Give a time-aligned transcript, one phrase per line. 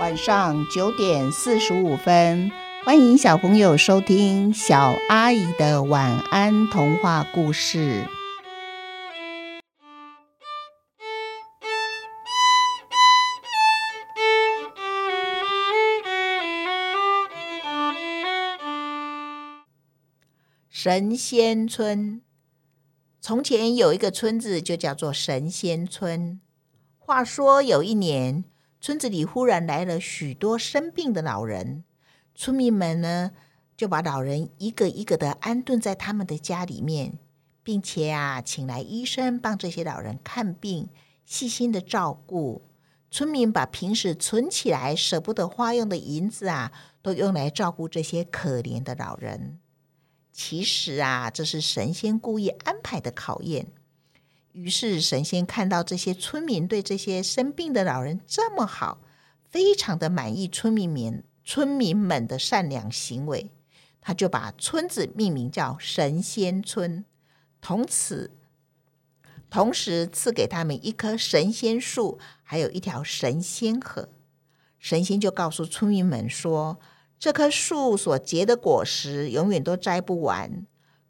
[0.00, 2.50] 晚上九点四十五分，
[2.84, 8.04] 欢迎小朋友收听小阿姨的晚安童话故事。
[20.68, 22.20] 神仙村，
[23.20, 26.40] 从前有一个村子，就叫做神仙村。
[26.98, 28.44] 话说有一年。
[28.84, 31.84] 村子里忽然来了许多生病的老人，
[32.34, 33.30] 村民们呢
[33.78, 37.18] 就把老人一个一个的安顿在他们的家里面，
[37.62, 40.90] 并且啊，请来医生帮这些老人看病，
[41.24, 42.60] 细心的照顾。
[43.10, 49.58] 村民把平时存起来舍不得花用的银子啊，都用来照顾这些可怜的老人。
[50.30, 53.68] 其实啊，这是神仙故意安排的考验。
[54.54, 59.00] 于是神仙看到这些村民对这些生病的老人这么好，
[59.50, 63.50] 非常的满意村民们村民们的善良行为，
[64.00, 67.04] 他就把村子命名叫神仙村，
[67.60, 68.30] 从此
[69.50, 74.08] 同时赐给他们一棵神仙树，还有一条神仙河。
[74.78, 76.78] 神仙就告诉村民们说，
[77.18, 80.64] 这棵树所结的果实永远都摘不完。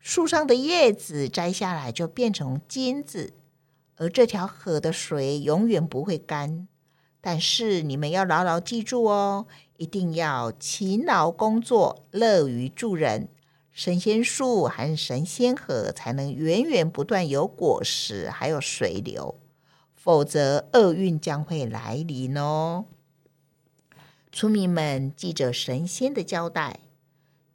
[0.05, 3.33] 树上的叶子摘下来就变成金子，
[3.97, 6.69] 而这条河的水永远不会干。
[7.23, 9.47] 但是你们要牢牢记住哦，
[9.79, 13.29] 一定要勤劳工作，乐于助人，
[13.73, 19.41] 神仙树还是神仙河才能源源不断有果实，还有水流，
[19.95, 22.85] 否则厄运将会来临哦。
[24.31, 26.81] 村民们记着神仙的交代。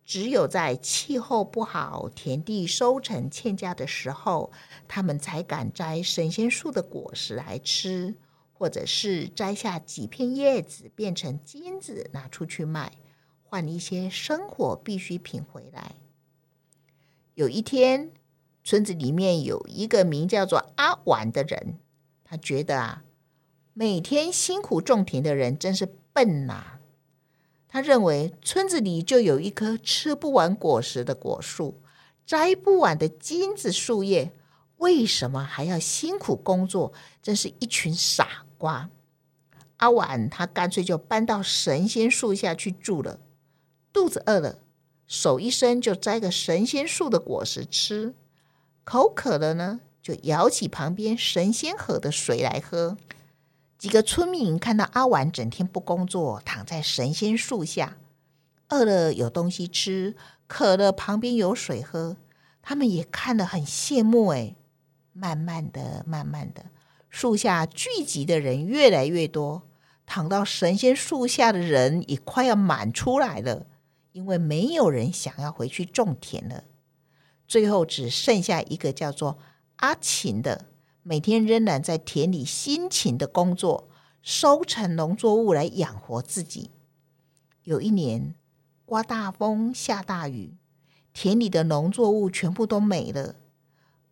[0.09, 4.51] 只有在气候不好、田地收成欠佳的时候，
[4.87, 8.15] 他们才敢摘神仙树的果实来吃，
[8.51, 12.93] 或者是摘下几片叶子变成金子拿出去卖，
[13.43, 15.91] 换一些生活必需品回来。
[17.35, 18.09] 有一天，
[18.63, 21.77] 村子里面有一个名叫做阿婉的人，
[22.23, 23.03] 他觉得啊，
[23.75, 26.78] 每天辛苦种田的人真是笨呐。
[27.69, 31.79] 他认为村子里就有一棵吃不完果实的果树，
[32.25, 34.33] 摘不完的金子树叶，
[34.77, 36.91] 为什么还要辛苦工作？
[37.21, 38.89] 真是一群傻瓜！
[39.77, 43.19] 阿婉他干脆就搬到神仙树下去住了。
[43.93, 44.59] 肚子饿了，
[45.07, 48.13] 手一伸就摘个神仙树的果实吃；
[48.83, 52.97] 口渴了呢，就舀起旁边神仙河的水来喝。
[53.79, 57.97] 几个村民看到阿婉整天不工作，躺在神仙树下，
[58.67, 60.17] 饿了有东西吃，
[60.47, 62.17] 渴了旁边有水喝，
[62.61, 64.27] 他们也看得很羡慕。
[64.27, 64.57] 哎，
[65.13, 66.65] 慢慢的、慢慢的，
[67.09, 69.63] 树下聚集的人越来越多，
[70.05, 73.65] 躺到神仙树下的人也快要满出来了，
[74.11, 76.65] 因为没有人想要回去种田了。
[77.47, 79.39] 最后只剩下一个叫做
[79.77, 80.65] 阿琴的。
[81.03, 83.89] 每天仍然在田里辛勤的工作，
[84.21, 86.71] 收成农作物来养活自己。
[87.63, 88.35] 有一年
[88.85, 90.57] 刮大风下大雨，
[91.13, 93.35] 田里的农作物全部都没了。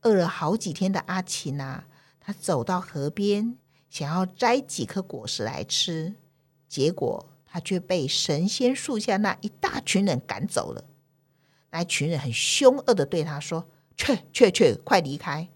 [0.01, 1.87] 饿了好几天的阿琴啊，
[2.19, 3.57] 他走到河边，
[3.89, 6.15] 想要摘几颗果实来吃，
[6.67, 10.85] 结果他却被神仙树下那一大群人赶走了。
[11.71, 13.67] 那群人很凶恶的对他说
[13.97, 15.49] ：“去去去，快离开！”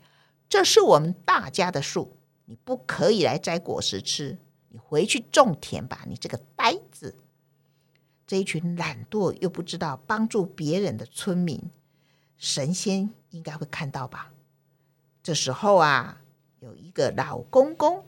[0.52, 4.38] 这是我们大家的树，你不可以来摘果实吃。
[4.68, 7.16] 你回去种田吧，你这个呆子！
[8.28, 11.72] 这一群懒惰又不知道帮助别人的村民，
[12.36, 14.34] 神仙应该会看到吧？
[15.24, 16.22] 这时候啊，
[16.60, 18.06] 有一个老公公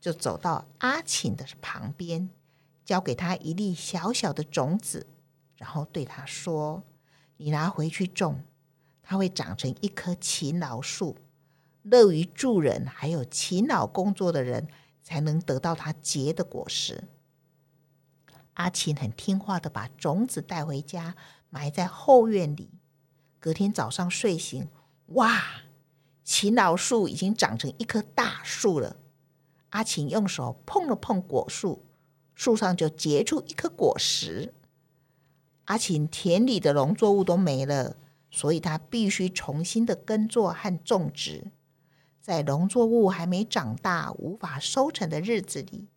[0.00, 2.30] 就走到阿琴的旁边，
[2.86, 5.06] 交给他一粒小小的种子，
[5.56, 6.82] 然后对他说
[7.36, 8.42] ：“你拿回去种，
[9.02, 11.18] 它会长成一棵勤劳树。”
[11.82, 14.68] 乐于助人，还有勤劳工作的人，
[15.02, 17.04] 才能得到他结的果实。
[18.54, 21.16] 阿琴很听话的把种子带回家，
[21.50, 22.70] 埋在后院里。
[23.40, 24.68] 隔天早上睡醒，
[25.06, 25.42] 哇，
[26.22, 28.96] 勤劳树已经长成一棵大树了。
[29.70, 31.86] 阿琴用手碰了碰果树，
[32.34, 34.54] 树上就结出一颗果实。
[35.64, 37.96] 阿琴田里的农作物都没了，
[38.30, 41.50] 所以他必须重新的耕作和种植。
[42.22, 45.88] 在农作物还没长大、无法收成的日子里，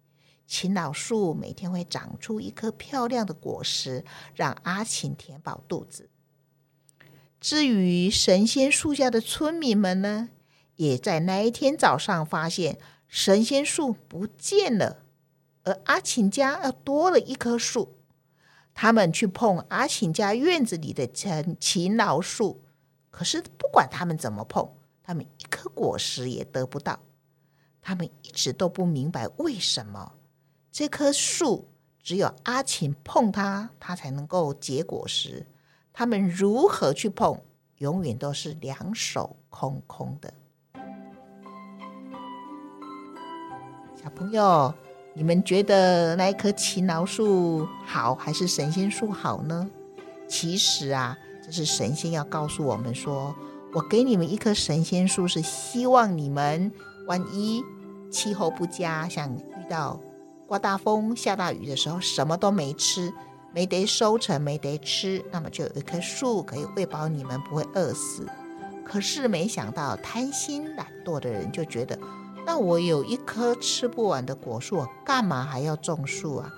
[0.48, 6.10] 勤劳树每天会长出一颗漂亮的果实，让阿琴填饱肚子。
[7.39, 10.30] 至于神仙树下的村民们呢，
[10.77, 15.04] 也在那一天早上发现神仙树不见了。
[15.63, 18.00] 而阿琴家要多了一棵树。
[18.74, 22.63] 他们去碰阿琴家院子里的陈勤劳树，
[23.10, 27.00] 可是不管他们怎么碰，他们一果实也得不到。
[27.81, 30.13] 他们一直都不明白为什么
[30.71, 31.67] 这棵树
[32.01, 35.45] 只有阿琴碰它，它才能够结果实。
[35.94, 37.41] 他们如何去碰，
[37.77, 40.33] 永远都是两手空空的。
[43.95, 44.73] 小朋友。
[45.17, 49.65] 你们觉得那一棵勤劳树好，还是神仙树好呢？
[50.27, 53.33] 其实啊，这是神仙要告诉我们说：
[53.75, 56.72] 我给你们一棵神仙树，是希望你们
[57.07, 57.62] 万一
[58.10, 60.00] 气候不佳，像遇到
[60.48, 63.12] 刮大风、下大雨的时候，什么都没吃，
[63.54, 68.25] 没得收成，没得吃，那么就有一棵树可以喂饱你们，不会饿死。
[68.86, 72.00] 可是没想到贪心懒惰的人就觉得。
[72.45, 76.50] 那我有一棵吃不完的果树，干嘛还要种树啊？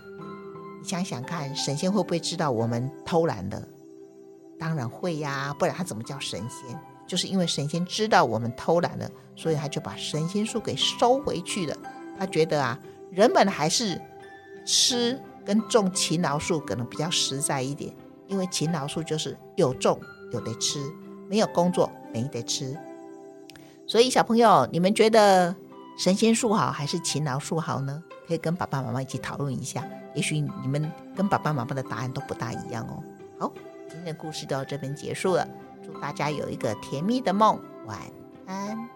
[0.83, 3.67] 你想想看，神仙会不会知道我们偷懒的？
[4.59, 6.79] 当然会呀，不然他怎么叫神仙？
[7.07, 11.75] 就是因为神仙知道我们偷懒了，所以他就把神仙树给收回去了。
[12.19, 12.77] 他觉得啊，
[13.09, 13.99] 人们还是
[14.65, 17.91] 吃跟种勤劳树可能比较实在一点，
[18.27, 19.99] 因为勤劳树就是有种
[20.31, 20.79] 有得吃，
[21.29, 22.77] 没有工作没得吃。
[23.87, 25.55] 所以小朋友，你们觉得？
[25.97, 28.03] 神仙树好还是勤劳树好呢？
[28.27, 29.83] 可以跟爸爸妈妈一起讨论一下。
[30.13, 33.01] 也许你们跟爸爸妈妈的答案都不大一样哦。
[33.39, 33.51] 好，
[33.89, 35.47] 今天的故事到这边结束了。
[35.87, 37.97] 祝大家有一个甜蜜的梦，晚
[38.45, 38.89] 安。